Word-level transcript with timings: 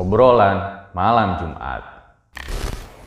Obrolan 0.00 0.88
malam 0.96 1.36
Jumat. 1.36 1.84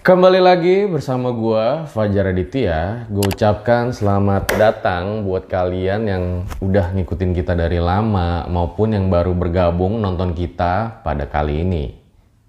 Kembali 0.06 0.38
lagi 0.38 0.86
bersama 0.86 1.34
gua 1.34 1.90
Fajar 1.90 2.30
Aditya. 2.30 3.10
Gue 3.10 3.34
ucapkan 3.34 3.90
selamat 3.90 4.54
datang 4.62 5.26
buat 5.26 5.50
kalian 5.50 6.06
yang 6.06 6.24
udah 6.62 6.94
ngikutin 6.94 7.34
kita 7.34 7.58
dari 7.58 7.82
lama 7.82 8.46
maupun 8.46 8.94
yang 8.94 9.10
baru 9.10 9.34
bergabung 9.34 9.98
nonton 9.98 10.38
kita 10.38 11.02
pada 11.02 11.26
kali 11.26 11.66
ini. 11.66 11.98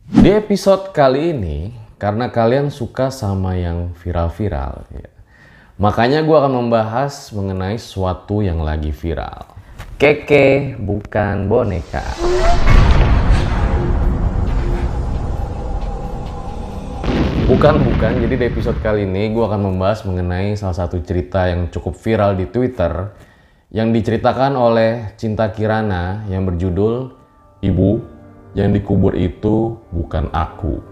Di 0.04 0.36
episode 0.36 0.92
kali 0.92 1.32
ini, 1.32 1.72
karena 1.96 2.28
kalian 2.28 2.68
suka 2.68 3.08
sama 3.08 3.56
yang 3.56 3.96
viral-viral, 3.96 4.84
ya, 4.92 5.08
makanya 5.80 6.20
gua 6.20 6.44
akan 6.44 6.68
membahas 6.68 7.32
mengenai 7.32 7.80
sesuatu 7.80 8.44
yang 8.44 8.60
lagi 8.60 8.92
viral. 8.92 9.56
Keke 9.96 10.76
bukan 10.76 11.48
boneka. 11.48 12.04
Bukan, 17.54 17.86
bukan. 17.86 18.18
Jadi 18.18 18.34
di 18.34 18.44
episode 18.50 18.82
kali 18.82 19.06
ini 19.06 19.30
gue 19.30 19.46
akan 19.46 19.70
membahas 19.70 20.02
mengenai 20.02 20.58
salah 20.58 20.74
satu 20.74 20.98
cerita 21.06 21.46
yang 21.46 21.70
cukup 21.70 21.94
viral 21.94 22.34
di 22.34 22.50
Twitter 22.50 23.14
yang 23.70 23.94
diceritakan 23.94 24.58
oleh 24.58 25.14
Cinta 25.14 25.46
Kirana 25.54 26.26
yang 26.26 26.50
berjudul 26.50 27.14
Ibu, 27.62 27.90
yang 28.58 28.74
dikubur 28.74 29.14
itu 29.14 29.78
bukan 29.94 30.34
aku. 30.34 30.82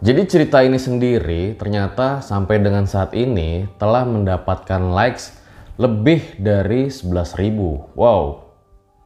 Jadi 0.00 0.24
cerita 0.24 0.64
ini 0.64 0.80
sendiri 0.80 1.60
ternyata 1.60 2.24
sampai 2.24 2.64
dengan 2.64 2.88
saat 2.88 3.12
ini 3.12 3.68
telah 3.76 4.08
mendapatkan 4.08 4.88
likes 4.88 5.36
lebih 5.76 6.40
dari 6.40 6.88
11.000. 6.88 7.92
Wow, 7.92 8.43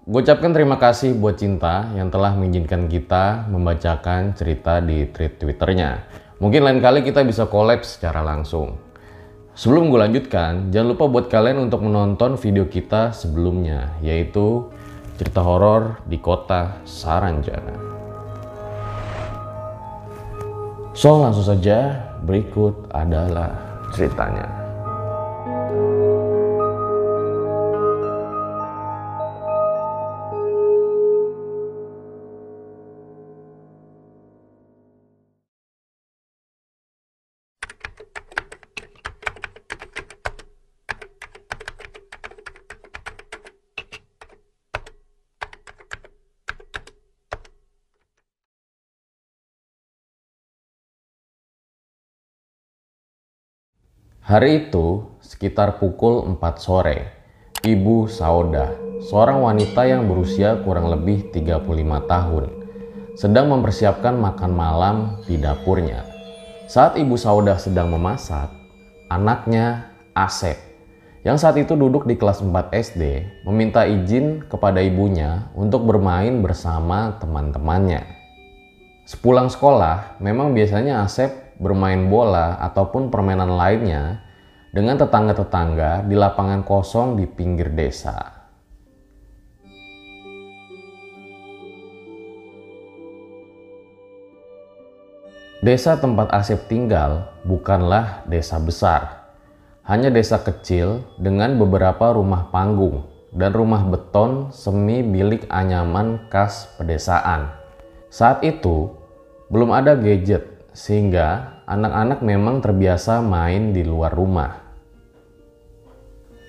Gue 0.09 0.25
ucapkan 0.25 0.57
terima 0.57 0.81
kasih 0.81 1.13
buat 1.21 1.37
Cinta 1.37 1.85
yang 1.93 2.09
telah 2.09 2.33
mengizinkan 2.33 2.89
kita 2.89 3.45
membacakan 3.53 4.33
cerita 4.33 4.81
di 4.81 5.05
tweet 5.05 5.37
Twitternya. 5.37 6.09
Mungkin 6.41 6.65
lain 6.65 6.81
kali 6.81 7.05
kita 7.05 7.21
bisa 7.29 7.45
collab 7.45 7.85
secara 7.85 8.25
langsung. 8.25 8.81
Sebelum 9.53 9.93
gue 9.93 10.01
lanjutkan, 10.01 10.73
jangan 10.73 10.97
lupa 10.97 11.13
buat 11.13 11.29
kalian 11.29 11.69
untuk 11.69 11.85
menonton 11.85 12.41
video 12.41 12.65
kita 12.65 13.13
sebelumnya, 13.13 14.01
yaitu 14.01 14.73
cerita 15.21 15.45
horor 15.45 16.01
di 16.09 16.17
kota 16.17 16.81
Saranjana. 16.89 17.77
So 20.97 21.21
langsung 21.21 21.45
saja, 21.45 22.09
berikut 22.25 22.97
adalah 22.97 23.61
ceritanya. 23.93 24.68
Hari 54.29 54.69
itu, 54.69 55.09
sekitar 55.25 55.81
pukul 55.81 56.21
4 56.37 56.61
sore, 56.61 57.17
Ibu 57.65 58.13
Sauda, 58.13 58.77
seorang 59.01 59.41
wanita 59.41 59.89
yang 59.89 60.05
berusia 60.05 60.61
kurang 60.69 60.93
lebih 60.93 61.33
35 61.33 61.65
tahun, 62.05 62.45
sedang 63.17 63.49
mempersiapkan 63.49 64.13
makan 64.21 64.53
malam 64.53 64.97
di 65.25 65.41
dapurnya. 65.41 66.05
Saat 66.69 67.01
Ibu 67.01 67.17
Sauda 67.17 67.57
sedang 67.57 67.89
memasak, 67.89 68.53
anaknya 69.09 69.97
Asep, 70.13 70.61
yang 71.25 71.41
saat 71.41 71.57
itu 71.57 71.73
duduk 71.73 72.05
di 72.05 72.21
kelas 72.21 72.45
4 72.45 72.53
SD, 72.69 73.25
meminta 73.49 73.89
izin 73.89 74.45
kepada 74.45 74.85
ibunya 74.85 75.49
untuk 75.57 75.89
bermain 75.89 76.45
bersama 76.45 77.17
teman-temannya. 77.17 78.05
Sepulang 79.09 79.49
sekolah, 79.49 80.21
memang 80.21 80.53
biasanya 80.53 81.09
Asep 81.09 81.48
bermain 81.59 82.07
bola 82.07 82.57
ataupun 82.63 83.11
permainan 83.11 83.59
lainnya 83.59 84.23
dengan 84.71 84.95
tetangga-tetangga 84.95 86.07
di 86.07 86.15
lapangan 86.15 86.63
kosong 86.63 87.19
di 87.19 87.27
pinggir 87.27 87.75
desa. 87.75 88.39
Desa 95.59 95.99
tempat 95.99 96.31
Asep 96.31 96.71
tinggal 96.71 97.35
bukanlah 97.43 98.23
desa 98.31 98.63
besar, 98.63 99.35
hanya 99.83 100.07
desa 100.07 100.39
kecil 100.39 101.03
dengan 101.19 101.59
beberapa 101.59 102.15
rumah 102.15 102.47
panggung 102.55 103.03
dan 103.35 103.51
rumah 103.51 103.83
beton 103.83 104.55
semi 104.55 105.03
bilik 105.03 105.51
anyaman 105.51 106.31
khas 106.31 106.71
pedesaan. 106.79 107.51
Saat 108.07 108.47
itu, 108.47 108.95
belum 109.51 109.75
ada 109.75 109.99
gadget 109.99 110.58
sehingga 110.79 111.59
anak-anak 111.67 112.23
memang 112.23 112.63
terbiasa 112.63 113.19
main 113.19 113.75
di 113.75 113.83
luar 113.83 114.15
rumah. 114.15 114.63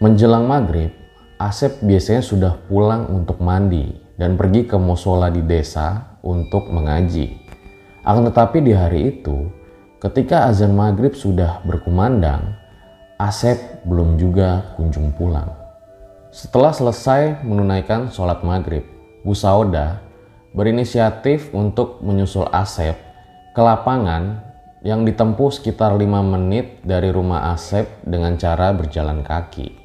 Menjelang 0.05 0.45
maghrib, 0.45 0.93
Asep 1.41 1.81
biasanya 1.81 2.21
sudah 2.21 2.53
pulang 2.69 3.09
untuk 3.09 3.41
mandi 3.41 3.89
dan 4.21 4.37
pergi 4.37 4.69
ke 4.69 4.77
musola 4.77 5.33
di 5.33 5.41
desa 5.41 6.19
untuk 6.21 6.69
mengaji. 6.69 7.41
Akan 8.05 8.29
tetapi 8.29 8.61
di 8.61 8.69
hari 8.69 9.17
itu, 9.17 9.49
ketika 9.97 10.45
azan 10.45 10.77
maghrib 10.77 11.17
sudah 11.17 11.65
berkumandang, 11.65 12.53
Asep 13.17 13.81
belum 13.89 14.21
juga 14.21 14.77
kunjung 14.77 15.09
pulang. 15.17 15.49
Setelah 16.29 16.69
selesai 16.69 17.41
menunaikan 17.41 18.13
sholat 18.13 18.45
maghrib, 18.45 18.85
Bu 19.25 19.33
Sauda 19.33 20.05
berinisiatif 20.53 21.49
untuk 21.49 21.99
menyusul 22.05 22.45
Asep 22.53 23.08
ke 23.49 23.61
lapangan 23.61 24.45
yang 24.85 25.03
ditempuh 25.03 25.51
sekitar 25.51 25.97
5 25.97 26.05
menit 26.23 26.79
dari 26.85 27.11
rumah 27.11 27.51
Asep 27.51 27.99
dengan 28.05 28.39
cara 28.39 28.71
berjalan 28.71 29.25
kaki. 29.25 29.75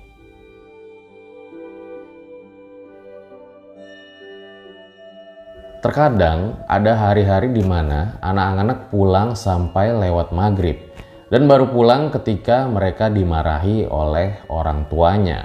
Terkadang 5.85 6.65
ada 6.65 6.97
hari-hari 6.97 7.53
di 7.53 7.61
mana 7.61 8.17
anak-anak 8.25 8.89
pulang 8.89 9.37
sampai 9.37 9.93
lewat 9.93 10.33
maghrib 10.33 10.81
dan 11.29 11.45
baru 11.45 11.69
pulang 11.69 12.09
ketika 12.09 12.65
mereka 12.65 13.13
dimarahi 13.13 13.85
oleh 13.85 14.41
orang 14.49 14.89
tuanya. 14.89 15.45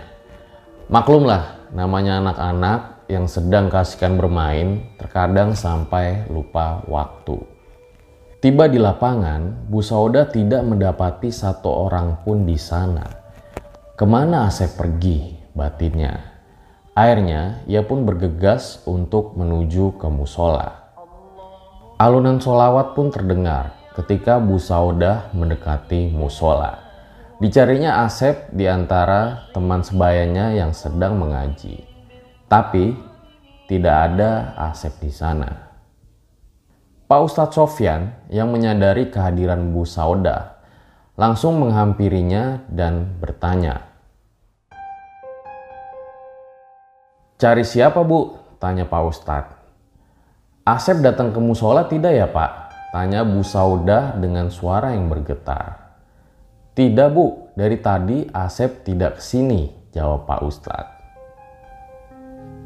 Maklumlah, 0.88 1.76
namanya 1.76 2.24
anak-anak 2.24 3.04
yang 3.12 3.28
sedang 3.28 3.68
kasihkan 3.68 4.16
bermain 4.16 4.80
terkadang 4.96 5.52
sampai 5.58 6.24
lupa 6.32 6.88
waktu. 6.88 7.59
Tiba 8.40 8.72
di 8.72 8.80
lapangan, 8.80 9.68
Bu 9.68 9.84
Sauda 9.84 10.24
tidak 10.32 10.64
mendapati 10.64 11.28
satu 11.28 11.92
orang 11.92 12.24
pun 12.24 12.48
di 12.48 12.56
sana. 12.56 13.04
Ke 14.00 14.08
mana 14.08 14.48
Asep 14.48 14.80
pergi? 14.80 15.36
Batinnya. 15.52 16.40
Akhirnya, 16.96 17.60
ia 17.68 17.84
pun 17.84 18.08
bergegas 18.08 18.80
untuk 18.88 19.36
menuju 19.36 20.00
ke 20.00 20.08
musola. 20.08 20.72
Alunan 22.00 22.40
solawat 22.40 22.96
pun 22.96 23.12
terdengar 23.12 23.76
ketika 24.00 24.40
Bu 24.40 24.56
Saudah 24.56 25.36
mendekati 25.36 26.08
musola. 26.08 26.80
Dicarinya 27.44 28.08
Asep 28.08 28.56
di 28.56 28.72
antara 28.72 29.52
teman 29.52 29.84
sebayanya 29.84 30.56
yang 30.56 30.72
sedang 30.72 31.20
mengaji. 31.20 31.84
Tapi 32.48 32.96
tidak 33.68 34.16
ada 34.16 34.56
Asep 34.56 34.96
di 35.04 35.12
sana. 35.12 35.69
Pak 37.10 37.26
Ustadz 37.26 37.58
Sofyan 37.58 38.14
yang 38.30 38.54
menyadari 38.54 39.10
kehadiran 39.10 39.74
Bu 39.74 39.82
Sauda 39.82 40.62
langsung 41.18 41.58
menghampirinya 41.58 42.62
dan 42.70 43.18
bertanya. 43.18 43.82
Cari 47.42 47.66
siapa 47.66 48.06
bu? 48.06 48.38
Tanya 48.62 48.86
Pak 48.86 49.02
Ustadz. 49.10 49.58
Asep 50.62 51.02
datang 51.02 51.34
ke 51.34 51.42
musola 51.42 51.90
tidak 51.90 52.14
ya 52.14 52.30
pak? 52.30 52.70
Tanya 52.94 53.26
Bu 53.26 53.42
Sauda 53.42 54.14
dengan 54.14 54.54
suara 54.54 54.94
yang 54.94 55.10
bergetar. 55.10 55.98
Tidak 56.78 57.10
bu, 57.10 57.50
dari 57.58 57.82
tadi 57.82 58.30
Asep 58.30 58.86
tidak 58.86 59.18
ke 59.18 59.22
sini, 59.26 59.66
jawab 59.90 60.30
Pak 60.30 60.46
Ustadz. 60.46 60.99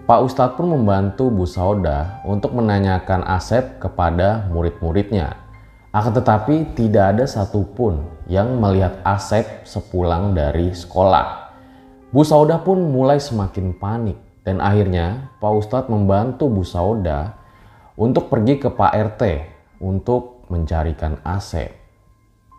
Pak 0.04 0.20
Ustadz 0.20 0.60
pun 0.60 0.68
membantu 0.68 1.32
Bu 1.32 1.48
Sauda 1.48 2.20
untuk 2.28 2.52
menanyakan 2.52 3.24
Asep 3.24 3.80
kepada 3.80 4.52
murid-muridnya. 4.52 5.40
Akan 5.96 6.12
tetapi 6.12 6.76
tidak 6.76 7.16
ada 7.16 7.24
satupun 7.24 8.04
yang 8.28 8.60
melihat 8.60 9.00
Asep 9.08 9.64
sepulang 9.64 10.36
dari 10.36 10.76
sekolah. 10.76 11.56
Bu 12.12 12.20
Sauda 12.20 12.60
pun 12.60 12.84
mulai 12.84 13.16
semakin 13.16 13.80
panik 13.80 14.20
dan 14.44 14.60
akhirnya 14.60 15.32
Pak 15.40 15.54
Ustadz 15.64 15.88
membantu 15.88 16.52
Bu 16.52 16.68
Sauda 16.68 17.40
untuk 17.96 18.28
pergi 18.28 18.60
ke 18.60 18.76
Pak 18.76 18.92
RT 19.16 19.22
untuk 19.80 20.44
mencarikan 20.52 21.16
Asep. 21.24 21.72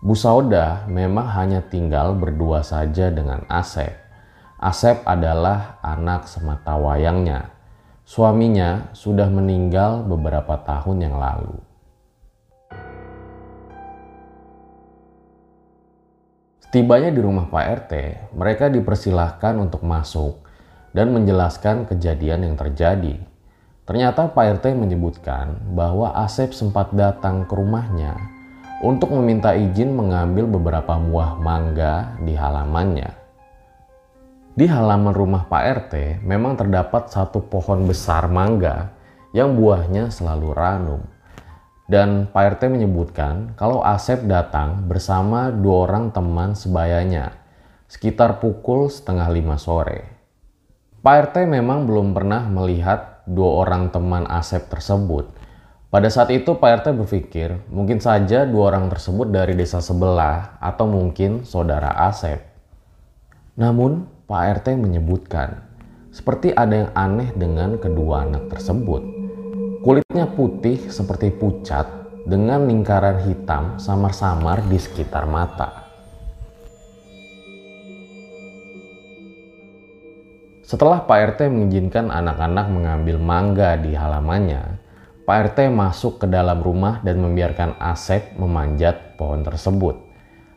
Bu 0.01 0.17
Sauda 0.17 0.89
memang 0.89 1.29
hanya 1.37 1.61
tinggal 1.61 2.17
berdua 2.17 2.65
saja 2.65 3.13
dengan 3.13 3.45
Asep. 3.53 4.04
Asep 4.65 5.05
adalah 5.05 5.77
anak 5.85 6.25
semata 6.25 6.73
wayangnya. 6.81 7.53
Suaminya 8.09 8.97
sudah 8.97 9.29
meninggal 9.29 10.01
beberapa 10.09 10.57
tahun 10.57 11.05
yang 11.05 11.21
lalu. 11.21 11.61
Setibanya 16.65 17.13
di 17.13 17.21
rumah 17.21 17.45
Pak 17.53 17.65
RT, 17.85 17.93
mereka 18.33 18.73
dipersilahkan 18.73 19.53
untuk 19.61 19.85
masuk 19.85 20.41
dan 20.97 21.13
menjelaskan 21.13 21.85
kejadian 21.85 22.49
yang 22.49 22.57
terjadi. 22.57 23.21
Ternyata 23.85 24.33
Pak 24.33 24.65
RT 24.65 24.73
menyebutkan 24.81 25.61
bahwa 25.77 26.17
Asep 26.17 26.57
sempat 26.57 26.89
datang 26.97 27.45
ke 27.45 27.53
rumahnya 27.53 28.17
untuk 28.81 29.13
meminta 29.13 29.53
izin 29.53 29.93
mengambil 29.93 30.49
beberapa 30.49 30.97
buah 30.97 31.37
mangga 31.37 32.17
di 32.25 32.33
halamannya. 32.33 33.24
Di 34.55 34.71
halaman 34.71 35.11
rumah 35.11 35.51
Pak 35.51 35.63
RT 35.67 35.95
memang 36.23 36.55
terdapat 36.55 37.11
satu 37.11 37.43
pohon 37.43 37.91
besar 37.91 38.31
mangga 38.31 38.95
yang 39.35 39.59
buahnya 39.59 40.15
selalu 40.15 40.55
ranum. 40.55 41.03
Dan 41.91 42.31
Pak 42.31 42.55
RT 42.55 42.71
menyebutkan 42.71 43.59
kalau 43.59 43.83
Asep 43.83 44.23
datang 44.31 44.87
bersama 44.87 45.51
dua 45.51 45.91
orang 45.91 46.15
teman 46.15 46.55
sebayanya 46.55 47.35
sekitar 47.91 48.39
pukul 48.39 48.87
setengah 48.87 49.27
lima 49.35 49.59
sore. 49.59 50.07
Pak 51.03 51.35
RT 51.35 51.51
memang 51.51 51.91
belum 51.91 52.15
pernah 52.15 52.47
melihat 52.47 53.27
dua 53.27 53.67
orang 53.67 53.91
teman 53.91 54.23
Asep 54.31 54.71
tersebut 54.71 55.35
pada 55.91 56.07
saat 56.11 56.31
itu 56.31 56.55
Pak 56.59 56.83
RT 56.83 56.87
berpikir 56.95 57.59
mungkin 57.75 57.99
saja 57.99 58.47
dua 58.47 58.71
orang 58.71 58.87
tersebut 58.87 59.35
dari 59.35 59.59
desa 59.59 59.83
sebelah 59.83 60.63
atau 60.63 60.87
mungkin 60.87 61.43
saudara 61.43 61.91
Asep. 62.07 62.39
Namun 63.59 64.14
Pak 64.25 64.65
RT 64.65 64.81
menyebutkan 64.81 65.61
seperti 66.09 66.49
ada 66.57 66.89
yang 66.89 66.91
aneh 66.97 67.29
dengan 67.37 67.77
kedua 67.77 68.25
anak 68.25 68.49
tersebut. 68.49 69.05
Kulitnya 69.85 70.25
putih 70.33 70.89
seperti 70.89 71.29
pucat 71.29 71.85
dengan 72.25 72.65
lingkaran 72.65 73.21
hitam 73.29 73.77
samar-samar 73.77 74.65
di 74.65 74.81
sekitar 74.81 75.29
mata. 75.29 75.85
Setelah 80.65 81.05
Pak 81.05 81.37
RT 81.37 81.53
mengizinkan 81.53 82.09
anak-anak 82.09 82.73
mengambil 82.73 83.21
mangga 83.21 83.77
di 83.77 83.93
halamannya, 83.93 84.81
Pak 85.29 85.53
RT 85.53 85.69
masuk 85.69 86.25
ke 86.25 86.27
dalam 86.33 86.65
rumah 86.65 87.05
dan 87.05 87.21
membiarkan 87.21 87.77
Asep 87.77 88.41
memanjat 88.41 89.21
pohon 89.21 89.45
tersebut. 89.45 90.01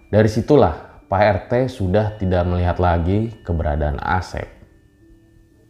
Dari 0.08 0.32
situlah 0.32 0.87
Pak 1.08 1.24
RT 1.48 1.72
sudah 1.72 2.20
tidak 2.20 2.44
melihat 2.44 2.84
lagi 2.84 3.32
keberadaan 3.48 3.96
Asep. 4.04 4.44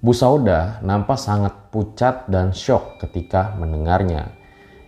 Bu 0.01 0.09
Sauda 0.09 0.81
nampak 0.81 1.21
sangat 1.21 1.69
pucat 1.69 2.25
dan 2.25 2.49
syok 2.49 2.97
ketika 3.05 3.53
mendengarnya. 3.53 4.33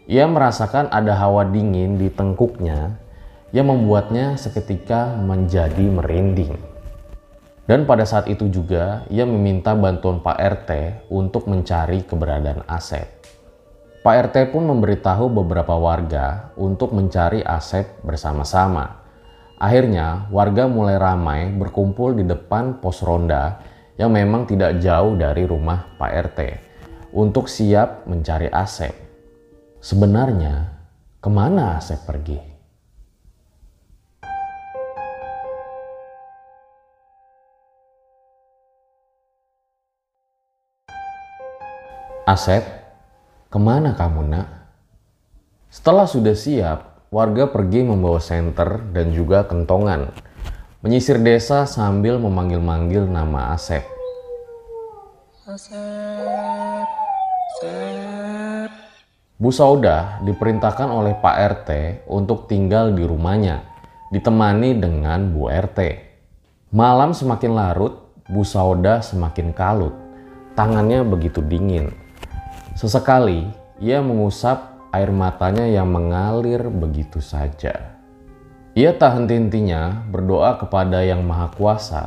Ia 0.10 0.26
merasakan 0.26 0.90
ada 0.90 1.14
hawa 1.14 1.46
dingin 1.46 2.02
di 2.02 2.10
tengkuknya 2.10 2.98
yang 3.54 3.70
membuatnya 3.70 4.42
seketika 4.42 5.14
menjadi 5.22 5.86
merinding. 5.86 6.58
Dan 7.70 7.86
pada 7.86 8.02
saat 8.02 8.26
itu 8.26 8.50
juga 8.50 9.06
ia 9.14 9.30
meminta 9.30 9.78
bantuan 9.78 10.18
Pak 10.18 10.38
RT 10.42 10.70
untuk 11.14 11.46
mencari 11.46 12.02
keberadaan 12.02 12.66
Asep. 12.66 13.06
Pak 14.02 14.34
RT 14.34 14.50
pun 14.50 14.66
memberitahu 14.66 15.30
beberapa 15.30 15.78
warga 15.78 16.50
untuk 16.58 16.90
mencari 16.98 17.46
Asep 17.46 18.02
bersama-sama. 18.02 18.99
Akhirnya 19.60 20.32
warga 20.32 20.72
mulai 20.72 20.96
ramai 20.96 21.52
berkumpul 21.52 22.16
di 22.16 22.24
depan 22.24 22.80
pos 22.80 23.04
ronda 23.04 23.60
yang 24.00 24.16
memang 24.16 24.48
tidak 24.48 24.80
jauh 24.80 25.20
dari 25.20 25.44
rumah 25.44 26.00
Pak 26.00 26.12
RT 26.32 26.40
untuk 27.12 27.52
siap 27.52 28.08
mencari 28.08 28.48
Asep. 28.48 28.96
Sebenarnya 29.84 30.64
ke 31.20 31.28
mana 31.28 31.76
Asep 31.76 32.00
pergi? 32.08 32.40
Asep 42.24 42.64
Ke 43.52 43.60
mana 43.60 43.92
kamu 43.92 44.24
nak? 44.24 44.48
Setelah 45.68 46.08
sudah 46.08 46.38
siap, 46.38 46.89
warga 47.10 47.50
pergi 47.50 47.82
membawa 47.82 48.22
senter 48.22 48.86
dan 48.94 49.10
juga 49.10 49.46
kentongan. 49.46 50.14
Menyisir 50.86 51.20
desa 51.20 51.66
sambil 51.66 52.22
memanggil-manggil 52.22 53.10
nama 53.10 53.52
Asep. 53.58 53.84
Asep, 55.50 56.88
Asep. 57.58 58.70
Bu 59.36 59.50
Sauda 59.50 60.22
diperintahkan 60.24 60.88
oleh 60.88 61.18
Pak 61.18 61.36
RT 61.36 61.70
untuk 62.08 62.48
tinggal 62.48 62.94
di 62.94 63.04
rumahnya, 63.04 63.66
ditemani 64.14 64.78
dengan 64.78 65.34
Bu 65.34 65.52
RT. 65.52 65.80
Malam 66.72 67.12
semakin 67.12 67.52
larut, 67.58 68.06
Bu 68.30 68.46
Sauda 68.46 69.02
semakin 69.02 69.52
kalut. 69.52 69.96
Tangannya 70.54 71.08
begitu 71.08 71.40
dingin 71.40 71.88
Sesekali 72.80 73.44
ia 73.84 74.00
mengusap 74.00 74.79
air 74.90 75.14
matanya 75.14 75.70
yang 75.70 75.90
mengalir 75.90 76.66
begitu 76.70 77.22
saja. 77.22 77.94
Ia 78.74 78.94
tak 78.98 79.22
henti-hentinya 79.22 80.10
berdoa 80.10 80.58
kepada 80.58 81.02
Yang 81.06 81.22
Maha 81.26 81.48
Kuasa 81.54 82.04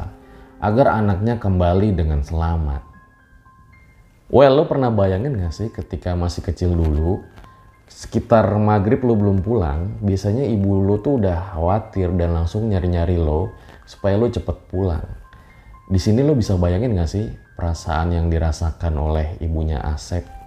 agar 0.62 0.98
anaknya 0.98 1.38
kembali 1.38 1.94
dengan 1.94 2.22
selamat. 2.22 2.82
Well, 4.32 4.56
lo 4.56 4.64
pernah 4.64 4.88
bayangin 4.88 5.36
gak 5.36 5.52
sih 5.52 5.68
ketika 5.68 6.16
masih 6.16 6.40
kecil 6.40 6.72
dulu, 6.72 7.20
sekitar 7.84 8.48
maghrib 8.56 9.04
lo 9.04 9.12
belum 9.12 9.44
pulang, 9.44 10.00
biasanya 10.00 10.48
ibu 10.48 10.80
lo 10.80 10.96
tuh 11.04 11.20
udah 11.20 11.52
khawatir 11.52 12.08
dan 12.16 12.32
langsung 12.32 12.70
nyari-nyari 12.72 13.20
lo 13.20 13.52
supaya 13.84 14.16
lo 14.16 14.32
cepet 14.32 14.56
pulang. 14.72 15.04
Di 15.90 16.00
sini 16.00 16.24
lo 16.24 16.32
bisa 16.32 16.56
bayangin 16.56 16.96
gak 16.96 17.10
sih 17.10 17.28
perasaan 17.52 18.16
yang 18.16 18.26
dirasakan 18.32 18.96
oleh 18.96 19.36
ibunya 19.44 19.76
Asep 19.84 20.41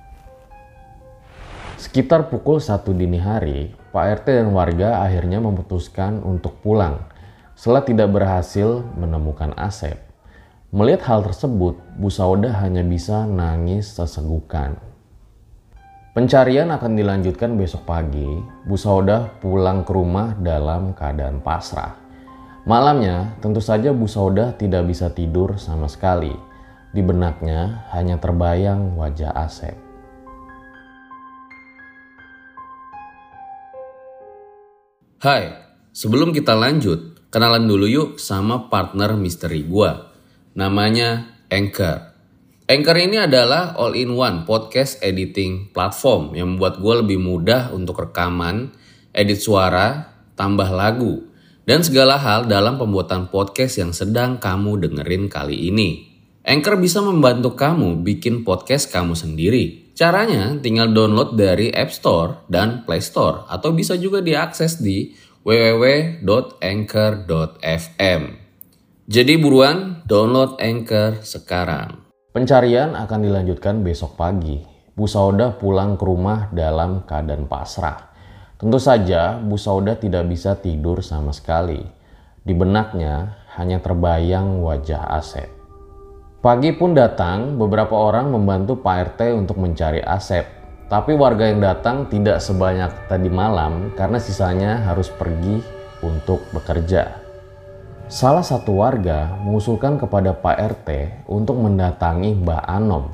Sekitar 1.86 2.34
pukul 2.34 2.58
satu 2.58 2.98
dini 2.98 3.22
hari, 3.22 3.70
Pak 3.94 4.26
RT 4.26 4.42
dan 4.42 4.50
warga 4.58 5.06
akhirnya 5.06 5.38
memutuskan 5.38 6.18
untuk 6.26 6.58
pulang 6.66 6.98
setelah 7.54 7.86
tidak 7.86 8.10
berhasil 8.10 8.82
menemukan 8.98 9.54
Asep. 9.54 9.94
Melihat 10.74 11.06
hal 11.06 11.22
tersebut, 11.30 11.78
Bu 12.02 12.10
Sauda 12.10 12.58
hanya 12.58 12.82
bisa 12.82 13.30
nangis 13.30 13.94
sesegukan. 13.94 14.82
Pencarian 16.18 16.74
akan 16.74 16.98
dilanjutkan 16.98 17.54
besok 17.54 17.86
pagi. 17.86 18.34
Bu 18.66 18.82
Sauda 18.82 19.38
pulang 19.38 19.86
ke 19.86 19.94
rumah 19.94 20.34
dalam 20.42 20.98
keadaan 20.98 21.38
pasrah. 21.46 21.94
Malamnya, 22.66 23.38
tentu 23.46 23.62
saja 23.62 23.94
Bu 23.94 24.10
Sauda 24.10 24.58
tidak 24.58 24.90
bisa 24.90 25.14
tidur 25.14 25.62
sama 25.62 25.86
sekali. 25.86 26.34
Di 26.90 27.06
benaknya 27.06 27.86
hanya 27.94 28.18
terbayang 28.18 28.98
wajah 28.98 29.38
Asep. 29.38 29.85
Hai, 35.26 35.58
sebelum 35.90 36.38
kita 36.38 36.54
lanjut, 36.54 37.18
kenalan 37.34 37.66
dulu 37.66 37.90
yuk 37.90 38.10
sama 38.22 38.70
partner 38.70 39.18
misteri 39.18 39.66
gua. 39.66 40.14
Namanya 40.54 41.42
Anchor. 41.50 42.14
Anchor 42.70 42.94
ini 42.94 43.18
adalah 43.18 43.74
all-in-one 43.74 44.46
podcast 44.46 45.02
editing 45.02 45.74
platform 45.74 46.38
yang 46.38 46.54
membuat 46.54 46.78
gue 46.78 46.94
lebih 47.02 47.18
mudah 47.18 47.74
untuk 47.74 48.06
rekaman, 48.06 48.70
edit 49.18 49.42
suara, 49.42 50.14
tambah 50.38 50.70
lagu, 50.70 51.26
dan 51.66 51.82
segala 51.82 52.22
hal 52.22 52.46
dalam 52.46 52.78
pembuatan 52.78 53.34
podcast 53.34 53.82
yang 53.82 53.98
sedang 53.98 54.38
kamu 54.38 54.78
dengerin 54.78 55.26
kali 55.26 55.74
ini. 55.74 56.06
Anchor 56.46 56.78
bisa 56.78 57.02
membantu 57.02 57.58
kamu 57.58 58.06
bikin 58.06 58.46
podcast 58.46 58.94
kamu 58.94 59.18
sendiri. 59.18 59.85
Caranya 59.96 60.60
tinggal 60.60 60.92
download 60.92 61.40
dari 61.40 61.72
App 61.72 61.88
Store 61.88 62.44
dan 62.52 62.84
Play 62.84 63.00
Store 63.00 63.48
atau 63.48 63.72
bisa 63.72 63.96
juga 63.96 64.20
diakses 64.20 64.84
di 64.84 65.16
www.anchor.fm. 65.48 68.22
Jadi 69.08 69.34
buruan 69.40 70.04
download 70.04 70.60
Anchor 70.60 71.24
sekarang. 71.24 72.12
Pencarian 72.36 72.92
akan 72.92 73.24
dilanjutkan 73.24 73.88
besok 73.88 74.20
pagi. 74.20 74.60
Bu 74.92 75.08
Sauda 75.08 75.56
pulang 75.56 75.96
ke 75.96 76.04
rumah 76.04 76.52
dalam 76.52 77.08
keadaan 77.08 77.48
pasrah. 77.48 78.12
Tentu 78.60 78.84
saja 78.84 79.40
Bu 79.40 79.56
Sauda 79.56 79.96
tidak 79.96 80.28
bisa 80.28 80.60
tidur 80.60 81.00
sama 81.00 81.32
sekali. 81.32 81.80
Di 82.44 82.52
benaknya 82.52 83.48
hanya 83.56 83.80
terbayang 83.80 84.60
wajah 84.60 85.08
Asep. 85.08 85.55
Pagi 86.46 86.78
pun 86.78 86.94
datang, 86.94 87.58
beberapa 87.58 87.98
orang 87.98 88.30
membantu 88.30 88.78
Pak 88.78 89.18
RT 89.18 89.34
untuk 89.34 89.58
mencari 89.58 89.98
Asep. 90.06 90.46
Tapi 90.86 91.18
warga 91.18 91.50
yang 91.50 91.58
datang 91.58 92.06
tidak 92.06 92.38
sebanyak 92.38 93.10
tadi 93.10 93.34
malam 93.34 93.90
karena 93.98 94.22
sisanya 94.22 94.86
harus 94.86 95.10
pergi 95.10 95.66
untuk 96.06 96.46
bekerja. 96.54 97.18
Salah 98.06 98.46
satu 98.46 98.78
warga 98.78 99.34
mengusulkan 99.42 99.98
kepada 99.98 100.38
Pak 100.38 100.58
RT 100.78 100.90
untuk 101.26 101.58
mendatangi 101.58 102.38
Mbak 102.38 102.64
Anom 102.70 103.10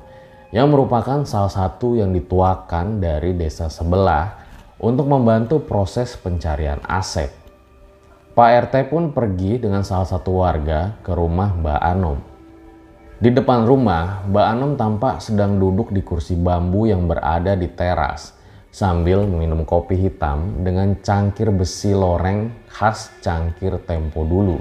yang 0.52 0.68
merupakan 0.68 1.24
salah 1.24 1.56
satu 1.56 1.96
yang 1.96 2.12
dituakan 2.12 3.00
dari 3.00 3.32
desa 3.32 3.72
sebelah 3.72 4.44
untuk 4.76 5.08
membantu 5.08 5.64
proses 5.64 6.20
pencarian 6.20 6.84
Asep. 6.84 7.32
Pak 8.36 8.68
RT 8.68 8.92
pun 8.92 9.16
pergi 9.16 9.56
dengan 9.56 9.88
salah 9.88 10.12
satu 10.12 10.44
warga 10.44 11.00
ke 11.00 11.16
rumah 11.16 11.56
Mbak 11.56 11.80
Anom. 11.80 12.31
Di 13.22 13.30
depan 13.30 13.70
rumah, 13.70 14.26
Mbak 14.34 14.48
Anom 14.50 14.74
tampak 14.74 15.22
sedang 15.22 15.62
duduk 15.62 15.94
di 15.94 16.02
kursi 16.02 16.34
bambu 16.34 16.90
yang 16.90 17.06
berada 17.06 17.54
di 17.54 17.70
teras 17.70 18.34
sambil 18.74 19.30
minum 19.30 19.62
kopi 19.62 19.94
hitam 19.94 20.66
dengan 20.66 20.98
cangkir 21.06 21.54
besi 21.54 21.94
loreng 21.94 22.50
khas 22.66 23.14
cangkir 23.22 23.78
tempo 23.86 24.26
dulu. 24.26 24.58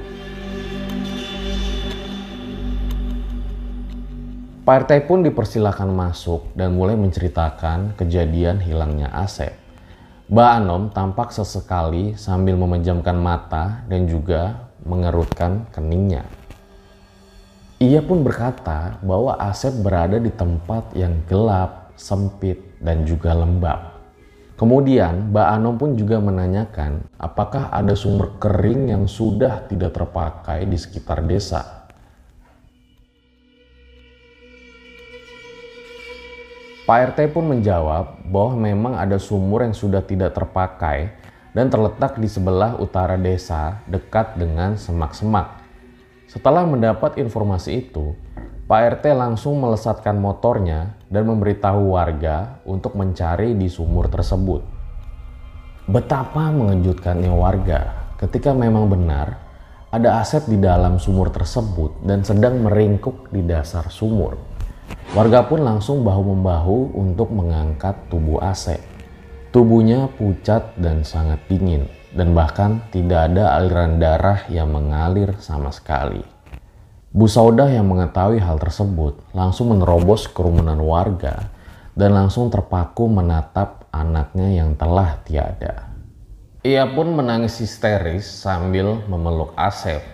Pak 4.60 4.76
RT 4.84 5.08
pun 5.08 5.24
dipersilakan 5.24 5.96
masuk 5.96 6.52
dan 6.52 6.76
mulai 6.76 7.00
menceritakan 7.00 7.96
kejadian 7.96 8.60
hilangnya 8.60 9.08
Asep. 9.08 9.56
Mbak 10.28 10.50
Anom 10.60 10.92
tampak 10.92 11.32
sesekali 11.32 12.12
sambil 12.12 12.60
memejamkan 12.60 13.16
mata 13.16 13.88
dan 13.88 14.04
juga 14.04 14.68
mengerutkan 14.84 15.64
keningnya. 15.72 16.39
Ia 17.80 18.04
pun 18.04 18.20
berkata 18.20 19.00
bahwa 19.00 19.40
Asep 19.40 19.72
berada 19.80 20.20
di 20.20 20.28
tempat 20.28 20.92
yang 20.92 21.24
gelap, 21.24 21.96
sempit, 21.96 22.60
dan 22.76 23.08
juga 23.08 23.32
lembab. 23.32 23.96
Kemudian 24.60 25.32
Mbak 25.32 25.48
Anom 25.48 25.80
pun 25.80 25.96
juga 25.96 26.20
menanyakan 26.20 27.08
apakah 27.16 27.72
ada 27.72 27.96
sumber 27.96 28.36
kering 28.36 28.92
yang 28.92 29.08
sudah 29.08 29.64
tidak 29.64 29.96
terpakai 29.96 30.68
di 30.68 30.76
sekitar 30.76 31.24
desa. 31.24 31.88
Pak 36.84 37.16
RT 37.16 37.32
pun 37.32 37.48
menjawab 37.48 38.28
bahwa 38.28 38.60
memang 38.60 39.00
ada 39.00 39.16
sumur 39.16 39.64
yang 39.64 39.72
sudah 39.72 40.04
tidak 40.04 40.36
terpakai 40.36 41.16
dan 41.56 41.72
terletak 41.72 42.20
di 42.20 42.28
sebelah 42.28 42.76
utara 42.76 43.16
desa 43.16 43.80
dekat 43.88 44.36
dengan 44.36 44.76
semak-semak. 44.76 45.59
Setelah 46.30 46.62
mendapat 46.62 47.18
informasi 47.18 47.90
itu, 47.90 48.14
Pak 48.70 49.02
RT 49.02 49.18
langsung 49.18 49.58
melesatkan 49.58 50.14
motornya 50.14 50.94
dan 51.10 51.26
memberitahu 51.26 51.98
warga 51.98 52.62
untuk 52.62 52.94
mencari 52.94 53.58
di 53.58 53.66
sumur 53.66 54.06
tersebut. 54.06 54.62
Betapa 55.90 56.54
mengejutkannya 56.54 57.34
warga 57.34 58.14
ketika 58.22 58.54
memang 58.54 58.86
benar 58.86 59.42
ada 59.90 60.22
Asep 60.22 60.46
di 60.46 60.54
dalam 60.54 61.02
sumur 61.02 61.34
tersebut 61.34 61.98
dan 62.06 62.22
sedang 62.22 62.62
meringkuk 62.62 63.26
di 63.34 63.42
dasar 63.42 63.90
sumur. 63.90 64.38
Warga 65.18 65.50
pun 65.50 65.66
langsung 65.66 66.06
bahu-membahu 66.06 66.94
untuk 66.94 67.34
mengangkat 67.34 68.06
tubuh 68.06 68.38
Asep. 68.38 68.78
Tubuhnya 69.50 70.06
pucat 70.14 70.78
dan 70.78 71.02
sangat 71.02 71.42
dingin 71.50 71.90
dan 72.10 72.34
bahkan 72.34 72.82
tidak 72.90 73.30
ada 73.30 73.54
aliran 73.58 74.02
darah 74.02 74.42
yang 74.50 74.70
mengalir 74.70 75.34
sama 75.38 75.70
sekali. 75.70 76.22
Bu 77.10 77.26
Saudah 77.26 77.66
yang 77.66 77.90
mengetahui 77.90 78.38
hal 78.38 78.58
tersebut 78.62 79.18
langsung 79.34 79.74
menerobos 79.74 80.30
kerumunan 80.30 80.78
warga 80.78 81.50
dan 81.94 82.14
langsung 82.14 82.50
terpaku 82.50 83.10
menatap 83.10 83.90
anaknya 83.90 84.62
yang 84.62 84.78
telah 84.78 85.18
tiada. 85.26 85.90
Ia 86.62 86.86
pun 86.92 87.10
menangis 87.10 87.58
histeris 87.58 88.28
sambil 88.28 89.02
memeluk 89.08 89.56
Asep. 89.58 90.04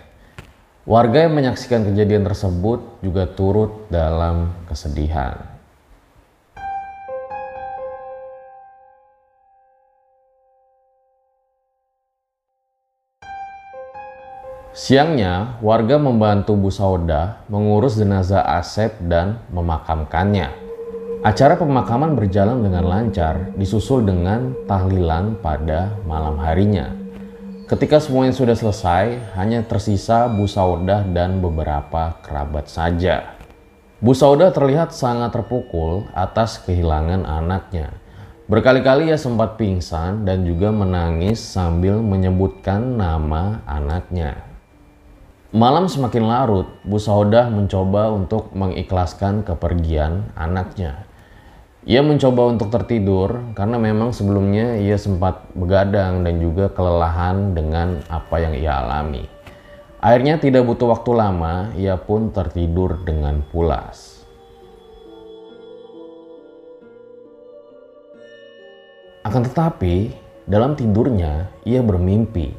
Warga 0.87 1.27
yang 1.27 1.35
menyaksikan 1.35 1.83
kejadian 1.83 2.23
tersebut 2.23 3.03
juga 3.03 3.27
turut 3.27 3.91
dalam 3.91 4.55
kesedihan. 4.65 5.56
Siangnya, 14.77 15.57
warga 15.57 15.97
membantu 15.97 16.53
Bu 16.53 16.69
Sauda 16.69 17.41
mengurus 17.49 17.97
jenazah 17.97 18.45
Asep 18.45 18.93
dan 19.09 19.41
memakamkannya. 19.49 20.53
Acara 21.25 21.57
pemakaman 21.57 22.13
berjalan 22.13 22.61
dengan 22.61 22.85
lancar, 22.85 23.57
disusul 23.57 24.05
dengan 24.05 24.53
tahlilan 24.69 25.41
pada 25.41 25.97
malam 26.05 26.37
harinya. 26.37 26.93
Ketika 27.65 27.97
semuanya 27.97 28.37
sudah 28.37 28.53
selesai, 28.53 29.33
hanya 29.33 29.65
tersisa 29.65 30.29
Bu 30.29 30.45
Sauda 30.45 31.01
dan 31.09 31.41
beberapa 31.41 32.21
kerabat 32.21 32.69
saja. 32.69 33.33
Bu 33.97 34.13
Sauda 34.13 34.53
terlihat 34.53 34.93
sangat 34.93 35.33
terpukul 35.33 36.05
atas 36.13 36.61
kehilangan 36.61 37.25
anaknya. 37.25 37.97
Berkali-kali 38.45 39.09
ia 39.09 39.17
sempat 39.17 39.57
pingsan 39.57 40.21
dan 40.21 40.45
juga 40.45 40.69
menangis 40.69 41.41
sambil 41.41 41.97
menyebutkan 41.97 42.93
nama 42.93 43.65
anaknya. 43.65 44.47
Malam 45.57 45.89
semakin 45.89 46.29
larut, 46.29 46.69
Bu 46.85 47.01
Saudah 47.01 47.49
mencoba 47.49 48.13
untuk 48.13 48.53
mengikhlaskan 48.53 49.41
kepergian 49.41 50.29
anaknya. 50.37 51.09
Ia 51.81 52.05
mencoba 52.05 52.53
untuk 52.53 52.69
tertidur 52.69 53.57
karena 53.57 53.81
memang 53.81 54.13
sebelumnya 54.13 54.77
ia 54.77 55.01
sempat 55.01 55.49
begadang 55.57 56.21
dan 56.21 56.37
juga 56.37 56.69
kelelahan 56.69 57.57
dengan 57.57 58.05
apa 58.05 58.37
yang 58.37 58.53
ia 58.53 58.85
alami. 58.85 59.25
Akhirnya 59.97 60.37
tidak 60.37 60.61
butuh 60.61 60.93
waktu 60.93 61.11
lama, 61.17 61.73
ia 61.73 61.97
pun 61.97 62.29
tertidur 62.29 63.01
dengan 63.01 63.41
pulas. 63.49 64.21
Akan 69.25 69.41
tetapi, 69.41 70.13
dalam 70.45 70.77
tidurnya 70.77 71.49
ia 71.65 71.81
bermimpi. 71.81 72.53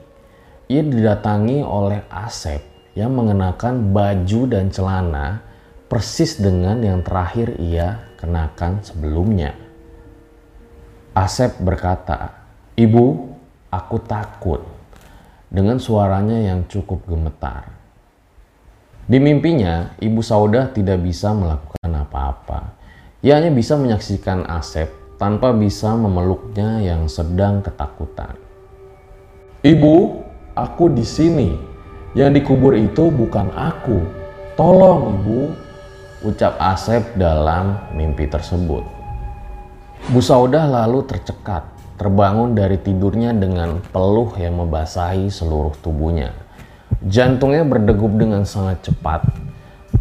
Ia 0.66 0.82
didatangi 0.82 1.62
oleh 1.62 2.02
Asep 2.10 2.67
yang 2.98 3.14
mengenakan 3.14 3.94
baju 3.94 4.40
dan 4.50 4.74
celana 4.74 5.38
persis 5.86 6.42
dengan 6.42 6.82
yang 6.82 7.06
terakhir 7.06 7.54
ia 7.62 8.10
kenakan 8.18 8.82
sebelumnya. 8.82 9.54
Asep 11.14 11.62
berkata, 11.62 12.34
Ibu, 12.74 13.06
aku 13.70 13.96
takut. 14.02 14.66
Dengan 15.48 15.80
suaranya 15.80 16.42
yang 16.42 16.66
cukup 16.68 17.08
gemetar. 17.08 17.72
Di 19.08 19.16
mimpinya, 19.16 19.96
Ibu 19.96 20.20
Saudah 20.20 20.68
tidak 20.74 21.00
bisa 21.00 21.32
melakukan 21.32 21.88
apa-apa. 21.88 22.76
Ia 23.24 23.40
hanya 23.40 23.48
bisa 23.48 23.78
menyaksikan 23.80 24.44
Asep 24.44 24.92
tanpa 25.16 25.56
bisa 25.56 25.96
memeluknya 25.96 26.84
yang 26.84 27.08
sedang 27.08 27.64
ketakutan. 27.64 28.36
Ibu, 29.64 29.96
aku 30.52 30.92
di 30.92 31.02
sini. 31.06 31.67
Yang 32.18 32.42
dikubur 32.42 32.74
itu 32.74 33.14
bukan 33.14 33.46
aku. 33.54 34.02
Tolong, 34.58 35.22
Ibu, 35.22 35.54
ucap 36.26 36.58
Asep 36.58 37.14
dalam 37.14 37.78
mimpi 37.94 38.26
tersebut. 38.26 38.82
Bu 40.10 40.18
Saudah 40.18 40.66
lalu 40.66 41.06
tercekat, 41.06 41.62
terbangun 41.94 42.58
dari 42.58 42.74
tidurnya 42.74 43.30
dengan 43.30 43.78
peluh 43.94 44.34
yang 44.34 44.58
membasahi 44.58 45.30
seluruh 45.30 45.78
tubuhnya. 45.78 46.34
Jantungnya 47.06 47.62
berdegup 47.62 48.10
dengan 48.18 48.42
sangat 48.42 48.82
cepat. 48.90 49.22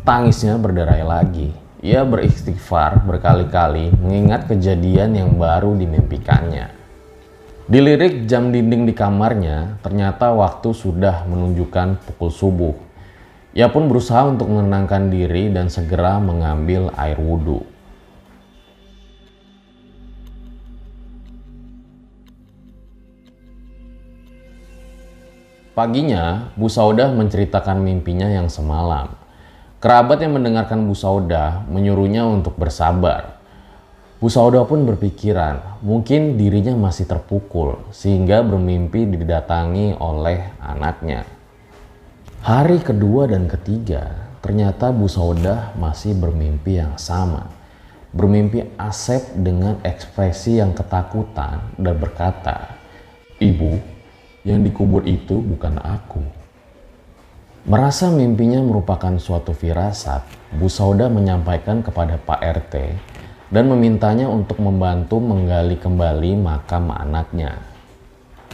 Tangisnya 0.02 0.58
berderai 0.58 1.06
lagi. 1.06 1.54
Ia 1.86 2.02
beristighfar 2.02 3.06
berkali-kali 3.06 3.94
mengingat 3.94 4.50
kejadian 4.50 5.14
yang 5.14 5.38
baru 5.38 5.78
dimimpikannya. 5.78 6.74
Dilirik 7.68 8.32
jam 8.32 8.56
dinding 8.56 8.88
di 8.88 8.96
kamarnya, 8.96 9.84
ternyata 9.84 10.32
waktu 10.32 10.72
sudah 10.72 11.28
menunjukkan 11.28 12.00
pukul 12.00 12.32
subuh. 12.32 12.76
Ia 13.52 13.68
pun 13.68 13.92
berusaha 13.92 14.24
untuk 14.24 14.48
menenangkan 14.48 15.12
diri 15.12 15.52
dan 15.52 15.68
segera 15.68 16.16
mengambil 16.16 16.96
air 16.96 17.20
wudhu. 17.20 17.68
Paginya, 25.76 26.56
Bu 26.56 26.72
Saudah 26.72 27.12
menceritakan 27.12 27.84
mimpinya 27.84 28.32
yang 28.32 28.48
semalam. 28.48 29.12
Kerabat 29.84 30.24
yang 30.24 30.40
mendengarkan 30.40 30.88
Bu 30.88 30.96
Saudah 30.96 31.68
menyuruhnya 31.68 32.24
untuk 32.24 32.56
bersabar. 32.56 33.37
Bu 34.18 34.34
Saudah 34.34 34.66
pun 34.66 34.82
berpikiran, 34.82 35.78
mungkin 35.86 36.42
dirinya 36.42 36.74
masih 36.74 37.06
terpukul 37.06 37.78
sehingga 37.94 38.42
bermimpi 38.42 39.06
didatangi 39.06 39.94
oleh 39.94 40.58
anaknya. 40.58 41.22
Hari 42.42 42.82
kedua 42.82 43.30
dan 43.30 43.46
ketiga, 43.46 44.34
ternyata 44.42 44.90
Bu 44.90 45.06
Saudah 45.06 45.78
masih 45.78 46.18
bermimpi 46.18 46.82
yang 46.82 46.98
sama. 46.98 47.46
Bermimpi 48.10 48.66
Asep 48.82 49.22
dengan 49.38 49.78
ekspresi 49.86 50.58
yang 50.58 50.74
ketakutan 50.74 51.78
dan 51.78 52.02
berkata, 52.02 52.74
Ibu, 53.38 53.78
yang 54.42 54.66
dikubur 54.66 55.06
itu 55.06 55.46
bukan 55.46 55.78
aku. 55.78 56.26
Merasa 57.70 58.10
mimpinya 58.10 58.66
merupakan 58.66 59.14
suatu 59.22 59.54
firasat, 59.54 60.26
Bu 60.58 60.74
Sauda 60.74 61.06
menyampaikan 61.06 61.86
kepada 61.86 62.18
Pak 62.18 62.42
RT 62.42 62.76
dan 63.48 63.72
memintanya 63.72 64.28
untuk 64.28 64.60
membantu 64.60 65.24
menggali 65.24 65.80
kembali 65.80 66.36
makam 66.36 66.92
anaknya. 66.92 67.60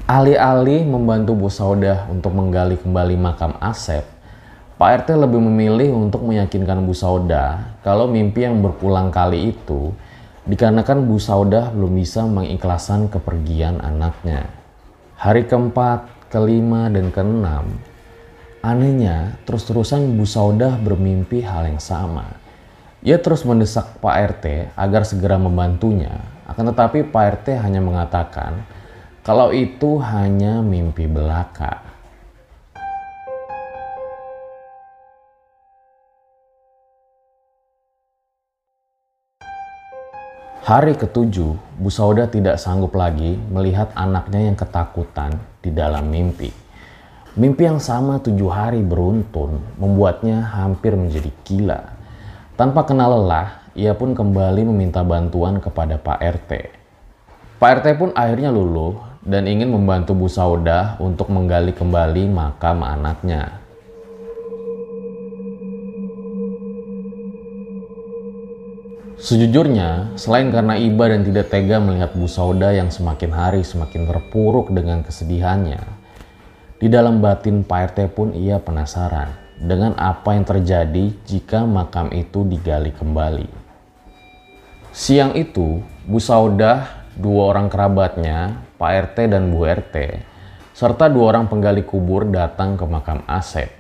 Alih-alih 0.04 0.84
membantu 0.84 1.32
Bu 1.34 1.48
Sauda 1.48 2.12
untuk 2.12 2.36
menggali 2.36 2.76
kembali 2.76 3.16
makam 3.16 3.56
Asep, 3.64 4.04
Pak 4.74 5.08
RT 5.08 5.16
lebih 5.16 5.40
memilih 5.40 5.96
untuk 5.96 6.28
meyakinkan 6.28 6.84
Bu 6.84 6.92
Sauda 6.92 7.72
kalau 7.88 8.10
mimpi 8.10 8.44
yang 8.44 8.60
berulang 8.60 9.16
kali 9.16 9.56
itu 9.56 9.96
dikarenakan 10.44 11.08
Bu 11.08 11.24
Sauda 11.24 11.72
belum 11.72 11.96
bisa 11.96 12.28
mengikhlaskan 12.28 13.08
kepergian 13.08 13.80
anaknya. 13.80 14.52
Hari 15.16 15.48
keempat, 15.48 16.28
kelima, 16.28 16.92
dan 16.92 17.16
keenam, 17.16 17.80
anehnya 18.60 19.40
terus-terusan 19.48 20.20
Bu 20.20 20.28
Saudah 20.28 20.76
bermimpi 20.76 21.40
hal 21.48 21.72
yang 21.72 21.80
sama. 21.80 22.43
Ia 23.04 23.20
terus 23.20 23.44
mendesak 23.44 24.00
Pak 24.00 24.16
RT 24.16 24.72
agar 24.80 25.04
segera 25.04 25.36
membantunya, 25.36 26.24
akan 26.48 26.72
tetapi 26.72 27.04
Pak 27.12 27.44
RT 27.44 27.60
hanya 27.60 27.84
mengatakan 27.84 28.64
kalau 29.28 29.52
itu 29.52 30.00
hanya 30.00 30.64
mimpi 30.64 31.04
belaka. 31.12 31.84
Hari 40.64 40.96
ketujuh, 40.96 41.60
Bu 41.76 41.92
Sauda 41.92 42.32
tidak 42.32 42.56
sanggup 42.56 42.96
lagi 42.96 43.36
melihat 43.52 43.92
anaknya 44.00 44.48
yang 44.48 44.56
ketakutan 44.56 45.44
di 45.60 45.76
dalam 45.76 46.08
mimpi. 46.08 46.56
Mimpi 47.36 47.68
yang 47.68 47.84
sama 47.84 48.24
tujuh 48.24 48.48
hari 48.48 48.80
beruntun 48.80 49.60
membuatnya 49.76 50.40
hampir 50.56 50.96
menjadi 50.96 51.28
gila. 51.44 52.03
Tanpa 52.54 52.86
kenal 52.86 53.18
lelah, 53.18 53.66
ia 53.74 53.98
pun 53.98 54.14
kembali 54.14 54.70
meminta 54.70 55.02
bantuan 55.02 55.58
kepada 55.58 55.98
Pak 55.98 56.22
RT. 56.22 56.52
Pak 57.58 57.82
RT 57.82 57.98
pun 57.98 58.14
akhirnya 58.14 58.54
luluh 58.54 59.02
dan 59.26 59.50
ingin 59.50 59.74
membantu 59.74 60.14
Bu 60.14 60.30
Sauda 60.30 61.02
untuk 61.02 61.34
menggali 61.34 61.74
kembali 61.74 62.30
makam 62.30 62.86
anaknya. 62.86 63.58
Sejujurnya, 69.18 70.14
selain 70.14 70.54
karena 70.54 70.78
iba 70.78 71.10
dan 71.10 71.26
tidak 71.26 71.50
tega 71.50 71.82
melihat 71.82 72.14
Bu 72.14 72.30
Sauda 72.30 72.70
yang 72.70 72.94
semakin 72.94 73.34
hari 73.34 73.66
semakin 73.66 74.06
terpuruk 74.06 74.70
dengan 74.70 75.02
kesedihannya, 75.02 75.82
di 76.78 76.86
dalam 76.86 77.18
batin 77.18 77.66
Pak 77.66 77.98
RT 77.98 78.14
pun 78.14 78.30
ia 78.38 78.62
penasaran 78.62 79.43
dengan 79.64 79.96
apa 79.96 80.36
yang 80.36 80.44
terjadi 80.44 81.16
jika 81.24 81.64
makam 81.64 82.12
itu 82.12 82.44
digali 82.44 82.92
kembali. 82.92 83.48
Siang 84.92 85.40
itu, 85.40 85.80
Bu 86.04 86.20
Sauda, 86.20 87.08
dua 87.16 87.56
orang 87.56 87.72
kerabatnya, 87.72 88.60
Pak 88.76 88.92
RT 89.16 89.32
dan 89.32 89.50
Bu 89.56 89.64
RT, 89.64 89.96
serta 90.76 91.08
dua 91.08 91.32
orang 91.32 91.48
penggali 91.48 91.88
kubur 91.88 92.28
datang 92.28 92.76
ke 92.76 92.84
makam 92.84 93.24
Asep. 93.24 93.72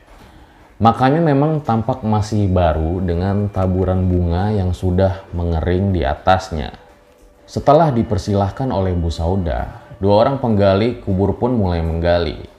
Makamnya 0.79 1.21
memang 1.21 1.61
tampak 1.61 2.01
masih 2.01 2.47
baru 2.49 3.03
dengan 3.03 3.51
taburan 3.51 4.07
bunga 4.07 4.55
yang 4.55 4.71
sudah 4.71 5.27
mengering 5.35 5.93
di 5.93 6.01
atasnya. 6.01 6.73
Setelah 7.43 7.91
dipersilahkan 7.91 8.71
oleh 8.71 8.95
Bu 8.95 9.11
Sauda, 9.11 9.83
dua 9.99 10.25
orang 10.25 10.39
penggali 10.39 11.03
kubur 11.03 11.35
pun 11.37 11.53
mulai 11.53 11.83
menggali. 11.83 12.52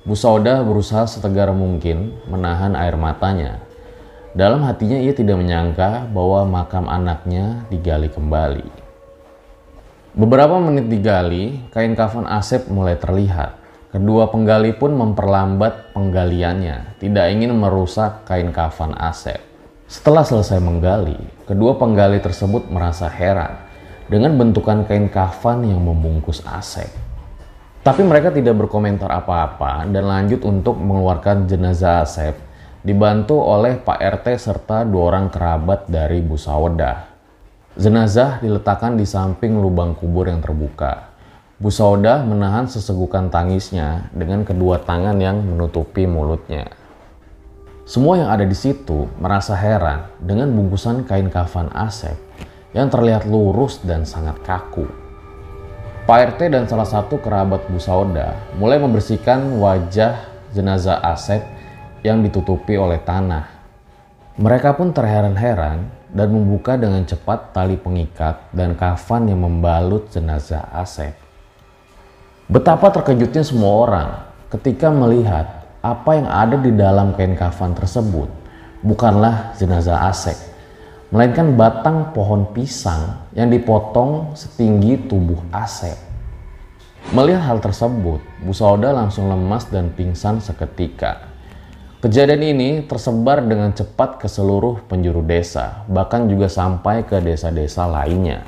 Bu 0.00 0.16
Sauda 0.16 0.64
berusaha 0.64 1.04
setegar 1.04 1.52
mungkin 1.52 2.16
menahan 2.24 2.72
air 2.72 2.96
matanya. 2.96 3.60
Dalam 4.32 4.64
hatinya 4.64 4.96
ia 4.96 5.12
tidak 5.12 5.36
menyangka 5.36 6.08
bahwa 6.08 6.48
makam 6.48 6.88
anaknya 6.88 7.68
digali 7.68 8.08
kembali. 8.08 8.64
Beberapa 10.16 10.56
menit 10.56 10.88
digali, 10.88 11.60
kain 11.68 11.92
kafan 11.92 12.24
Asep 12.24 12.72
mulai 12.72 12.96
terlihat. 12.96 13.60
Kedua 13.92 14.32
penggali 14.32 14.72
pun 14.72 14.96
memperlambat 14.96 15.92
penggaliannya, 15.92 16.96
tidak 17.02 17.26
ingin 17.36 17.52
merusak 17.52 18.24
kain 18.24 18.54
kafan 18.56 18.96
Asep. 18.96 19.42
Setelah 19.84 20.24
selesai 20.24 20.62
menggali, 20.62 21.18
kedua 21.44 21.76
penggali 21.76 22.22
tersebut 22.22 22.70
merasa 22.72 23.10
heran 23.10 23.58
dengan 24.08 24.38
bentukan 24.38 24.88
kain 24.88 25.12
kafan 25.12 25.66
yang 25.66 25.84
membungkus 25.84 26.40
Asep. 26.48 27.09
Tapi 27.80 28.04
mereka 28.04 28.28
tidak 28.28 28.60
berkomentar 28.60 29.08
apa-apa 29.08 29.88
dan 29.88 30.04
lanjut 30.04 30.44
untuk 30.44 30.76
mengeluarkan 30.76 31.48
jenazah 31.48 32.04
Asep 32.04 32.36
dibantu 32.84 33.40
oleh 33.40 33.80
Pak 33.80 33.96
RT 34.20 34.36
serta 34.36 34.84
dua 34.84 35.16
orang 35.16 35.32
kerabat 35.32 35.88
dari 35.88 36.20
Bu 36.20 36.36
Sawedah. 36.36 37.08
Jenazah 37.80 38.44
diletakkan 38.44 39.00
di 39.00 39.08
samping 39.08 39.56
lubang 39.64 39.96
kubur 39.96 40.28
yang 40.28 40.44
terbuka. 40.44 41.08
Bu 41.56 41.72
Sauda 41.72 42.20
menahan 42.20 42.68
sesegukan 42.68 43.32
tangisnya 43.32 44.12
dengan 44.12 44.44
kedua 44.44 44.80
tangan 44.84 45.16
yang 45.16 45.40
menutupi 45.40 46.04
mulutnya. 46.04 46.68
Semua 47.88 48.20
yang 48.20 48.28
ada 48.28 48.44
di 48.44 48.56
situ 48.56 49.08
merasa 49.16 49.56
heran 49.56 50.04
dengan 50.20 50.52
bungkusan 50.52 51.08
kain 51.08 51.32
kafan 51.32 51.72
Asep 51.72 52.16
yang 52.76 52.92
terlihat 52.92 53.24
lurus 53.24 53.80
dan 53.80 54.04
sangat 54.04 54.36
kaku. 54.44 54.99
Pak 56.10 56.34
RT 56.34 56.50
dan 56.50 56.66
salah 56.66 56.90
satu 56.90 57.22
kerabat 57.22 57.70
Bu 57.70 57.78
Sauda 57.78 58.34
mulai 58.58 58.82
membersihkan 58.82 59.62
wajah 59.62 60.18
jenazah 60.50 60.98
Asep 61.06 61.38
yang 62.02 62.18
ditutupi 62.18 62.74
oleh 62.74 62.98
tanah. 62.98 63.46
Mereka 64.34 64.74
pun 64.74 64.90
terheran-heran 64.90 65.86
dan 66.10 66.28
membuka 66.34 66.74
dengan 66.74 67.06
cepat 67.06 67.54
tali 67.54 67.78
pengikat 67.78 68.42
dan 68.50 68.74
kafan 68.74 69.30
yang 69.30 69.46
membalut 69.46 70.10
jenazah 70.10 70.66
Asep. 70.74 71.14
Betapa 72.50 72.90
terkejutnya 72.90 73.46
semua 73.46 73.70
orang 73.86 74.08
ketika 74.50 74.90
melihat 74.90 75.62
apa 75.78 76.10
yang 76.18 76.26
ada 76.26 76.58
di 76.58 76.74
dalam 76.74 77.14
kain 77.14 77.38
kafan 77.38 77.70
tersebut 77.70 78.26
bukanlah 78.82 79.54
jenazah 79.62 80.10
Asep, 80.10 80.34
melainkan 81.10 81.58
batang 81.58 82.14
pohon 82.14 82.54
pisang 82.54 83.26
yang 83.34 83.50
dipotong 83.50 84.38
setinggi 84.38 85.10
tubuh 85.10 85.42
Asep. 85.50 85.98
Melihat 87.10 87.42
hal 87.42 87.58
tersebut, 87.58 88.22
Bu 88.46 88.54
Sauda 88.54 88.94
langsung 88.94 89.26
lemas 89.26 89.66
dan 89.66 89.90
pingsan 89.90 90.38
seketika. 90.38 91.26
Kejadian 91.98 92.42
ini 92.46 92.70
tersebar 92.86 93.42
dengan 93.42 93.74
cepat 93.74 94.22
ke 94.22 94.30
seluruh 94.30 94.86
penjuru 94.86 95.20
desa, 95.26 95.82
bahkan 95.90 96.30
juga 96.30 96.46
sampai 96.46 97.02
ke 97.02 97.18
desa-desa 97.18 97.90
lainnya. 97.90 98.46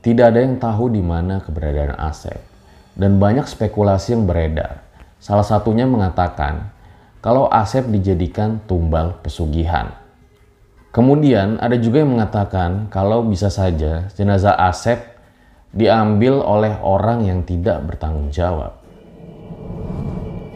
Tidak 0.00 0.24
ada 0.24 0.40
yang 0.40 0.56
tahu 0.56 0.88
di 0.88 1.02
mana 1.04 1.42
keberadaan 1.44 1.98
Asep, 2.00 2.38
dan 2.96 3.20
banyak 3.20 3.44
spekulasi 3.44 4.16
yang 4.16 4.24
beredar. 4.24 4.85
Salah 5.26 5.42
satunya 5.42 5.90
mengatakan 5.90 6.70
kalau 7.18 7.50
Asep 7.50 7.90
dijadikan 7.90 8.62
tumbal 8.70 9.18
pesugihan. 9.26 9.90
Kemudian 10.94 11.58
ada 11.58 11.74
juga 11.74 12.06
yang 12.06 12.14
mengatakan 12.14 12.86
kalau 12.94 13.26
bisa 13.26 13.50
saja 13.50 14.06
jenazah 14.14 14.54
Asep 14.54 15.02
diambil 15.74 16.38
oleh 16.46 16.78
orang 16.78 17.26
yang 17.26 17.42
tidak 17.42 17.82
bertanggung 17.82 18.30
jawab. 18.30 18.78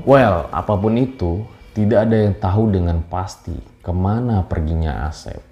Well, 0.06 0.46
apa 0.54 0.78
pun 0.78 0.94
itu, 1.02 1.42
tidak 1.74 2.06
ada 2.06 2.30
yang 2.30 2.38
tahu 2.38 2.70
dengan 2.70 3.02
pasti 3.11 3.59
ke 3.83 3.90
mana 3.90 4.46
perginya 4.46 5.11
Asep. 5.11 5.42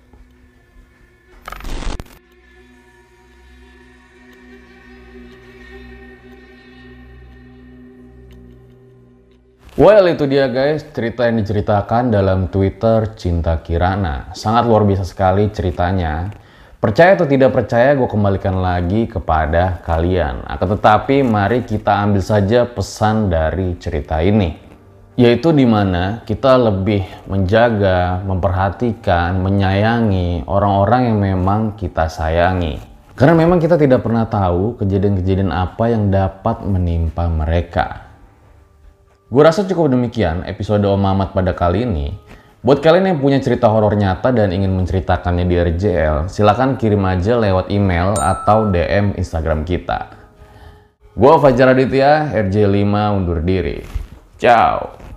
Well 9.79 10.11
itu 10.11 10.27
dia 10.27 10.51
guys 10.51 10.83
cerita 10.91 11.23
yang 11.31 11.39
diceritakan 11.39 12.11
dalam 12.11 12.51
Twitter 12.51 13.15
Cinta 13.15 13.63
Kirana. 13.63 14.35
Sangat 14.35 14.67
luar 14.67 14.83
biasa 14.83 15.07
sekali 15.07 15.55
ceritanya. 15.55 16.35
Percaya 16.83 17.15
atau 17.15 17.31
tidak 17.31 17.55
percaya 17.55 17.95
gue 17.95 18.11
kembalikan 18.11 18.59
lagi 18.59 19.07
kepada 19.07 19.79
kalian. 19.87 20.43
Akan 20.51 20.75
tetapi 20.75 21.23
mari 21.23 21.63
kita 21.63 21.95
ambil 21.95 22.19
saja 22.19 22.67
pesan 22.67 23.31
dari 23.31 23.79
cerita 23.79 24.19
ini. 24.19 24.59
Yaitu 25.15 25.55
di 25.55 25.63
mana 25.63 26.27
kita 26.27 26.59
lebih 26.59 27.07
menjaga, 27.31 28.19
memperhatikan, 28.27 29.39
menyayangi 29.39 30.43
orang-orang 30.51 31.07
yang 31.07 31.19
memang 31.23 31.79
kita 31.79 32.11
sayangi. 32.11 32.83
Karena 33.15 33.47
memang 33.47 33.63
kita 33.63 33.79
tidak 33.79 34.03
pernah 34.03 34.27
tahu 34.27 34.75
kejadian-kejadian 34.83 35.55
apa 35.55 35.87
yang 35.87 36.11
dapat 36.11 36.67
menimpa 36.67 37.31
mereka. 37.31 38.08
Gue 39.29 39.45
rasa 39.45 39.69
cukup 39.69 39.93
demikian 39.93 40.41
episode 40.49 40.81
Om 40.89 41.05
Mamat 41.05 41.37
pada 41.37 41.53
kali 41.53 41.85
ini. 41.85 42.17
Buat 42.65 42.81
kalian 42.81 43.13
yang 43.13 43.19
punya 43.21 43.37
cerita 43.45 43.69
horor 43.69 43.93
nyata 43.93 44.33
dan 44.33 44.49
ingin 44.57 44.73
menceritakannya 44.73 45.45
di 45.45 45.53
RJL, 45.53 46.33
silahkan 46.33 46.81
kirim 46.81 47.05
aja 47.05 47.37
lewat 47.37 47.69
email 47.69 48.17
atau 48.17 48.73
DM 48.73 49.21
Instagram 49.21 49.69
kita. 49.69 50.17
Gue 51.13 51.35
Fajar 51.45 51.77
Aditya, 51.77 52.33
RJ5 52.41 52.89
undur 53.21 53.45
diri. 53.45 53.85
Ciao! 54.41 55.08